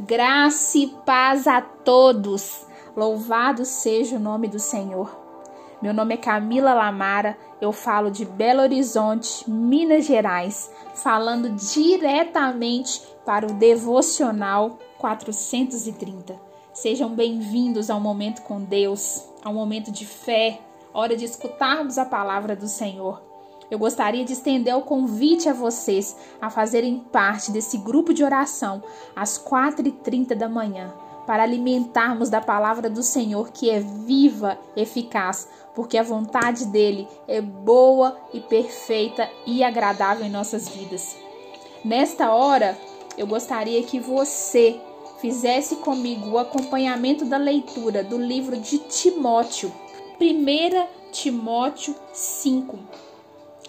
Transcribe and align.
Graça 0.00 0.76
e 0.76 0.88
paz 1.06 1.46
a 1.46 1.60
todos. 1.60 2.66
Louvado 2.96 3.64
seja 3.64 4.16
o 4.16 4.18
nome 4.18 4.48
do 4.48 4.58
Senhor. 4.58 5.16
Meu 5.80 5.94
nome 5.94 6.14
é 6.14 6.16
Camila 6.16 6.74
Lamara, 6.74 7.38
eu 7.60 7.70
falo 7.70 8.10
de 8.10 8.24
Belo 8.24 8.62
Horizonte, 8.62 9.48
Minas 9.48 10.04
Gerais, 10.04 10.68
falando 10.96 11.48
diretamente 11.50 13.02
para 13.24 13.46
o 13.46 13.52
Devocional 13.52 14.78
430. 14.98 16.40
Sejam 16.72 17.14
bem-vindos 17.14 17.88
ao 17.88 18.00
momento 18.00 18.42
com 18.42 18.60
Deus, 18.60 19.28
ao 19.44 19.54
momento 19.54 19.92
de 19.92 20.04
fé, 20.04 20.58
hora 20.92 21.16
de 21.16 21.24
escutarmos 21.24 21.98
a 21.98 22.04
palavra 22.04 22.56
do 22.56 22.66
Senhor. 22.66 23.33
Eu 23.70 23.78
gostaria 23.78 24.24
de 24.24 24.32
estender 24.32 24.76
o 24.76 24.82
convite 24.82 25.48
a 25.48 25.52
vocês 25.52 26.16
a 26.40 26.50
fazerem 26.50 26.98
parte 26.98 27.50
desse 27.50 27.78
grupo 27.78 28.12
de 28.12 28.22
oração 28.22 28.82
às 29.16 29.38
4h30 29.38 30.34
da 30.34 30.48
manhã, 30.48 30.92
para 31.26 31.42
alimentarmos 31.42 32.28
da 32.28 32.40
palavra 32.40 32.90
do 32.90 33.02
Senhor 33.02 33.50
que 33.50 33.70
é 33.70 33.80
viva, 33.80 34.58
eficaz, 34.76 35.48
porque 35.74 35.96
a 35.96 36.02
vontade 36.02 36.66
dele 36.66 37.08
é 37.26 37.40
boa 37.40 38.16
e 38.32 38.40
perfeita 38.40 39.28
e 39.46 39.64
agradável 39.64 40.26
em 40.26 40.30
nossas 40.30 40.68
vidas. 40.68 41.16
Nesta 41.82 42.32
hora, 42.32 42.78
eu 43.16 43.26
gostaria 43.26 43.82
que 43.82 43.98
você 43.98 44.78
fizesse 45.20 45.76
comigo 45.76 46.30
o 46.30 46.38
acompanhamento 46.38 47.24
da 47.24 47.38
leitura 47.38 48.04
do 48.04 48.18
livro 48.18 48.58
de 48.58 48.78
Timóteo, 48.78 49.72
1 50.20 51.10
Timóteo 51.10 51.94
5 52.12 53.03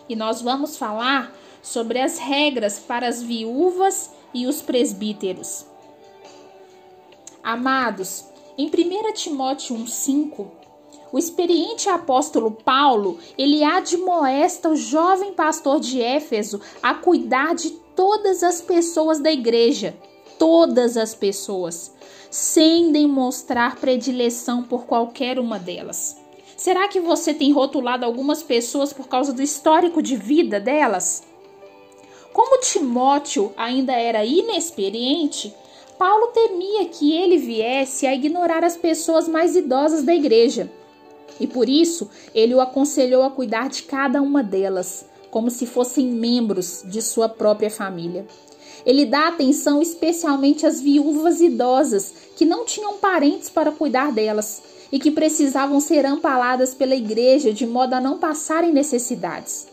e 0.08 0.16
nós 0.16 0.42
vamos 0.42 0.78
falar 0.78 1.34
sobre 1.62 2.00
as 2.00 2.20
regras 2.20 2.80
para 2.80 3.08
as 3.08 3.22
viúvas 3.22 4.12
e 4.34 4.46
os 4.46 4.62
presbíteros. 4.62 5.66
Amados, 7.44 8.26
em 8.58 8.68
1 8.68 9.14
Timóteo 9.14 9.76
1:5, 9.76 10.48
o 11.12 11.18
experiente 11.18 11.88
apóstolo 11.90 12.52
Paulo, 12.52 13.20
ele 13.38 13.64
admoesta 13.64 14.70
o 14.70 14.76
jovem 14.76 15.34
pastor 15.34 15.80
de 15.80 16.02
Éfeso 16.02 16.60
a 16.82 16.94
cuidar 16.94 17.56
de 17.56 17.70
todas 17.96 18.44
as 18.44 18.62
pessoas 18.62 19.20
da 19.20 19.32
igreja, 19.32 19.96
todas 20.38 20.98
as 20.98 21.16
pessoas, 21.16 21.94
sem 22.30 22.92
demonstrar 22.92 23.78
predileção 23.78 24.64
por 24.64 24.86
qualquer 24.86 25.40
uma 25.40 25.58
delas. 25.58 26.18
Será 26.56 26.88
que 26.88 27.00
você 27.00 27.34
tem 27.34 27.52
rotulado 27.52 28.06
algumas 28.06 28.42
pessoas 28.42 28.94
por 28.94 29.08
causa 29.08 29.34
do 29.34 29.42
histórico 29.42 30.02
de 30.02 30.16
vida 30.16 30.60
delas? 30.60 31.24
Como 32.32 32.60
Timóteo 32.62 33.54
ainda 33.58 33.94
era 33.94 34.26
inexperiente, 34.26 35.54
Paulo 35.98 36.28
temia 36.28 36.86
que 36.86 37.14
ele 37.14 37.38
viesse 37.38 38.06
a 38.06 38.14
ignorar 38.14 38.64
as 38.64 38.76
pessoas 38.76 39.28
mais 39.28 39.56
idosas 39.56 40.04
da 40.04 40.14
igreja. 40.14 40.70
E 41.40 41.48
por 41.48 41.68
isso, 41.68 42.10
ele 42.34 42.56
o 42.56 42.62
aconselhou 42.62 43.24
a 43.24 43.30
cuidar 43.30 43.70
de 43.70 43.84
cada 43.84 44.22
uma 44.22 44.42
delas, 44.42 45.06
como 45.30 45.50
se 45.50 45.66
fossem 45.66 46.08
membros 46.08 46.84
de 46.86 47.02
sua 47.02 47.28
própria 47.28 47.70
família. 47.70 48.26
Ele 48.86 49.06
dá 49.06 49.28
atenção 49.28 49.82
especialmente 49.82 50.66
às 50.66 50.82
viúvas 50.82 51.42
idosas 51.42 52.14
que 52.36 52.46
não 52.46 52.66
tinham 52.66 52.98
parentes 52.98 53.50
para 53.50 53.72
cuidar 53.72 54.12
delas 54.12 54.64
e 54.92 55.00
que 55.00 55.12
precisavam 55.12 55.80
ser 55.80 56.06
amparadas 56.06 56.74
pela 56.74 56.96
igreja 56.96 57.54
de 57.54 57.66
modo 57.66 57.94
a 57.94 58.02
não 58.02 58.18
passarem 58.18 58.72
necessidades. 58.72 59.68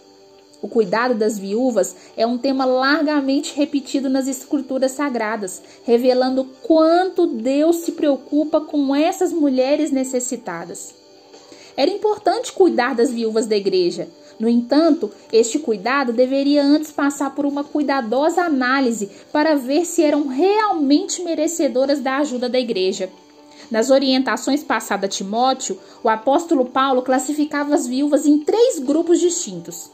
O 0.63 0.69
cuidado 0.69 1.15
das 1.15 1.39
viúvas 1.39 1.97
é 2.17 2.25
um 2.25 2.39
tema 2.39 2.65
largamente 2.65 3.53
repetido 3.57 4.09
nas 4.09 4.29
escrituras 4.29 4.93
sagradas, 4.93 5.61
revelando 5.83 6.45
quanto 6.63 7.27
Deus 7.27 7.77
se 7.77 7.93
preocupa 7.93 8.61
com 8.61 8.95
essas 8.95 9.33
mulheres 9.33 9.91
necessitadas. 9.91 10.95
Era 11.77 11.91
importante 11.91 12.53
cuidar 12.53 12.95
das 12.95 13.11
viúvas 13.11 13.47
da 13.47 13.57
igreja. 13.57 14.09
No 14.43 14.49
entanto, 14.49 15.09
este 15.33 15.61
cuidado 15.61 16.13
deveria 16.13 16.65
antes 16.65 16.91
passar 16.91 17.33
por 17.33 17.47
uma 17.47 17.63
cuidadosa 17.63 18.43
análise 18.43 19.09
para 19.31 19.55
ver 19.55 19.85
se 19.85 20.03
eram 20.03 20.27
realmente 20.27 21.23
merecedoras 21.23 22.01
da 22.01 22.17
ajuda 22.17 22.49
da 22.49 22.59
igreja. 22.59 23.09
Nas 23.71 23.89
orientações 23.89 24.65
passadas 24.65 25.05
a 25.05 25.09
Timóteo, 25.09 25.79
o 26.03 26.09
apóstolo 26.09 26.65
Paulo 26.65 27.03
classificava 27.03 27.73
as 27.73 27.87
viúvas 27.87 28.27
em 28.27 28.41
três 28.41 28.81
grupos 28.81 29.21
distintos. 29.21 29.93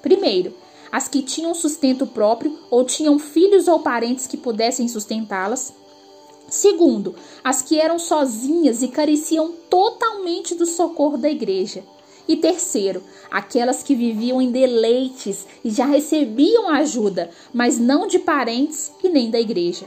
Primeiro, 0.00 0.54
as 0.92 1.08
que 1.08 1.20
tinham 1.20 1.52
sustento 1.52 2.06
próprio 2.06 2.56
ou 2.70 2.84
tinham 2.84 3.18
filhos 3.18 3.66
ou 3.66 3.80
parentes 3.80 4.28
que 4.28 4.36
pudessem 4.36 4.86
sustentá-las. 4.86 5.72
Segundo, 6.48 7.16
as 7.42 7.62
que 7.62 7.80
eram 7.80 7.98
sozinhas 7.98 8.80
e 8.80 8.86
careciam 8.86 9.50
totalmente 9.68 10.54
do 10.54 10.66
socorro 10.66 11.18
da 11.18 11.28
igreja. 11.28 11.82
E 12.28 12.36
terceiro, 12.36 13.02
aquelas 13.30 13.82
que 13.82 13.94
viviam 13.94 14.40
em 14.40 14.50
deleites 14.50 15.46
e 15.64 15.70
já 15.70 15.86
recebiam 15.86 16.68
ajuda, 16.68 17.30
mas 17.54 17.78
não 17.78 18.06
de 18.06 18.18
parentes 18.18 18.92
e 19.02 19.08
nem 19.08 19.30
da 19.30 19.40
igreja. 19.40 19.86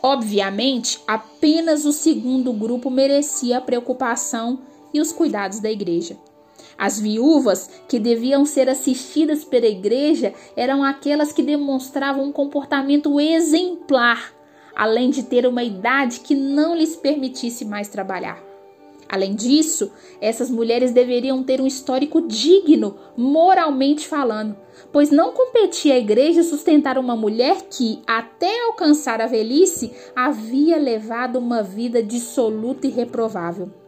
Obviamente, 0.00 1.00
apenas 1.06 1.84
o 1.84 1.92
segundo 1.92 2.52
grupo 2.52 2.88
merecia 2.88 3.58
a 3.58 3.60
preocupação 3.60 4.60
e 4.94 5.00
os 5.00 5.12
cuidados 5.12 5.58
da 5.58 5.70
igreja. 5.70 6.16
As 6.78 6.98
viúvas 6.98 7.68
que 7.88 7.98
deviam 7.98 8.44
ser 8.44 8.68
assistidas 8.68 9.44
pela 9.44 9.66
igreja 9.66 10.32
eram 10.56 10.82
aquelas 10.82 11.32
que 11.32 11.42
demonstravam 11.42 12.24
um 12.24 12.32
comportamento 12.32 13.20
exemplar, 13.20 14.32
além 14.74 15.10
de 15.10 15.22
ter 15.22 15.46
uma 15.46 15.62
idade 15.62 16.20
que 16.20 16.34
não 16.34 16.76
lhes 16.76 16.96
permitisse 16.96 17.64
mais 17.64 17.88
trabalhar. 17.88 18.51
Além 19.12 19.34
disso, 19.34 19.92
essas 20.22 20.50
mulheres 20.50 20.90
deveriam 20.90 21.42
ter 21.42 21.60
um 21.60 21.66
histórico 21.66 22.22
digno, 22.22 22.96
moralmente 23.14 24.08
falando, 24.08 24.56
pois 24.90 25.10
não 25.10 25.32
competia 25.32 25.92
à 25.92 25.98
igreja 25.98 26.42
sustentar 26.42 26.96
uma 26.96 27.14
mulher 27.14 27.66
que, 27.68 28.00
até 28.06 28.62
alcançar 28.62 29.20
a 29.20 29.26
velhice, 29.26 29.92
havia 30.16 30.78
levado 30.78 31.38
uma 31.38 31.62
vida 31.62 32.02
dissoluta 32.02 32.86
e 32.86 32.90
reprovável. 32.90 33.81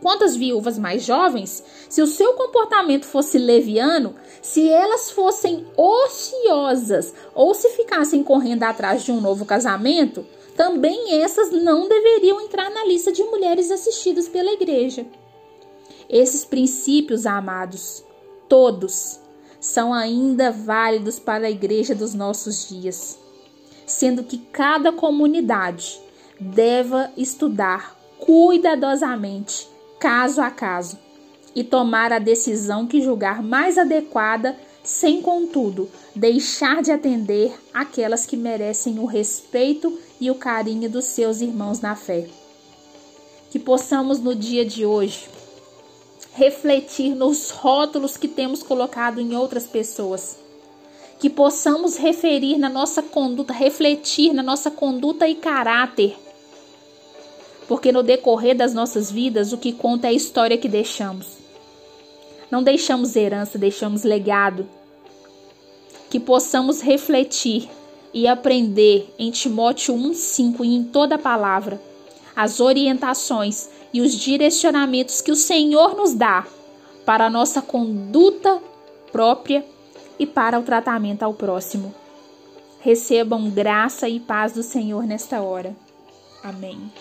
Quanto 0.00 0.24
às 0.24 0.36
viúvas 0.36 0.78
mais 0.78 1.02
jovens, 1.04 1.62
se 1.88 2.00
o 2.00 2.06
seu 2.06 2.34
comportamento 2.34 3.04
fosse 3.04 3.36
leviano, 3.36 4.14
se 4.40 4.68
elas 4.68 5.10
fossem 5.10 5.66
ociosas 5.76 7.12
ou 7.34 7.52
se 7.52 7.68
ficassem 7.70 8.22
correndo 8.22 8.62
atrás 8.62 9.02
de 9.02 9.10
um 9.10 9.20
novo 9.20 9.44
casamento, 9.44 10.24
também 10.56 11.20
essas 11.20 11.50
não 11.50 11.88
deveriam 11.88 12.40
entrar 12.40 12.70
na 12.70 12.84
lista 12.84 13.10
de 13.12 13.22
mulheres 13.24 13.70
assistidas 13.70 14.28
pela 14.28 14.52
igreja. 14.52 15.06
Esses 16.08 16.44
princípios, 16.44 17.26
amados, 17.26 18.04
todos, 18.48 19.20
são 19.60 19.92
ainda 19.92 20.50
válidos 20.50 21.18
para 21.18 21.46
a 21.46 21.50
igreja 21.50 21.94
dos 21.94 22.14
nossos 22.14 22.68
dias, 22.68 23.18
sendo 23.84 24.22
que 24.22 24.38
cada 24.38 24.92
comunidade 24.92 26.00
deva 26.40 27.10
estudar 27.16 27.96
cuidadosamente, 28.18 29.68
caso 29.98 30.40
a 30.40 30.50
caso, 30.50 30.98
e 31.54 31.64
tomar 31.64 32.12
a 32.12 32.18
decisão 32.18 32.86
que 32.86 33.02
julgar 33.02 33.42
mais 33.42 33.78
adequada, 33.78 34.56
sem 34.84 35.20
contudo 35.20 35.90
deixar 36.14 36.82
de 36.82 36.90
atender 36.90 37.52
aquelas 37.74 38.24
que 38.24 38.36
merecem 38.36 38.98
o 38.98 39.04
respeito 39.04 39.98
e 40.20 40.30
o 40.30 40.34
carinho 40.34 40.88
dos 40.88 41.06
seus 41.06 41.40
irmãos 41.40 41.80
na 41.80 41.94
fé. 41.96 42.26
Que 43.50 43.58
possamos 43.58 44.18
no 44.20 44.34
dia 44.34 44.64
de 44.64 44.86
hoje 44.86 45.28
refletir 46.38 47.16
nos 47.16 47.50
rótulos 47.50 48.16
que 48.16 48.28
temos 48.28 48.62
colocado 48.62 49.20
em 49.20 49.34
outras 49.34 49.66
pessoas. 49.66 50.38
Que 51.18 51.28
possamos 51.28 51.96
referir 51.96 52.56
na 52.58 52.68
nossa 52.68 53.02
conduta, 53.02 53.52
refletir 53.52 54.32
na 54.32 54.42
nossa 54.42 54.70
conduta 54.70 55.26
e 55.26 55.34
caráter. 55.34 56.16
Porque 57.68 57.92
no 57.92 58.02
decorrer 58.02 58.56
das 58.56 58.74
nossas 58.74 59.12
vidas, 59.12 59.52
o 59.52 59.58
que 59.58 59.72
conta 59.72 60.08
é 60.08 60.10
a 60.10 60.14
história 60.14 60.58
que 60.58 60.68
deixamos. 60.68 61.36
Não 62.50 62.62
deixamos 62.62 63.14
herança, 63.14 63.58
deixamos 63.58 64.02
legado. 64.02 64.66
Que 66.08 66.18
possamos 66.18 66.80
refletir 66.80 67.68
e 68.12 68.26
aprender 68.26 69.14
em 69.18 69.30
Timóteo 69.30 69.94
1,5 69.94 70.64
e 70.64 70.74
em 70.74 70.82
toda 70.82 71.16
a 71.16 71.18
palavra 71.18 71.78
as 72.34 72.60
orientações 72.60 73.68
e 73.92 74.00
os 74.00 74.12
direcionamentos 74.12 75.20
que 75.20 75.32
o 75.32 75.36
Senhor 75.36 75.96
nos 75.96 76.14
dá 76.14 76.46
para 77.04 77.26
a 77.26 77.30
nossa 77.30 77.60
conduta 77.60 78.62
própria 79.10 79.64
e 80.18 80.24
para 80.24 80.56
o 80.56 80.62
tratamento 80.62 81.24
ao 81.24 81.34
próximo. 81.34 81.92
Recebam 82.80 83.50
graça 83.50 84.08
e 84.08 84.20
paz 84.20 84.52
do 84.52 84.62
Senhor 84.62 85.02
nesta 85.02 85.42
hora. 85.42 85.74
Amém. 86.44 86.92